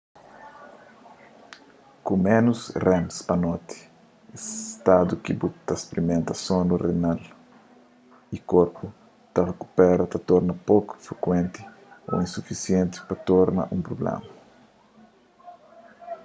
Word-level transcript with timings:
ku 2.05 2.13
ménus 2.25 2.61
rems 2.85 3.15
pa 3.27 3.35
noti 3.43 3.79
es 4.35 4.45
stadu 4.73 5.13
ki 5.23 5.33
bu 5.39 5.47
ta 5.67 5.73
sprimenta 5.83 6.33
sonu 6.45 6.73
renal 6.85 7.21
y 8.35 8.37
korpu 8.51 8.85
ta 9.33 9.39
rikupera 9.49 10.03
ta 10.11 10.17
torna 10.29 10.53
poku 10.67 10.93
frikuenti 11.05 11.61
u 12.13 12.13
sufisienti 12.35 12.97
pa 13.07 13.15
torna 13.27 13.61
un 13.73 13.79
prubléma 13.87 14.27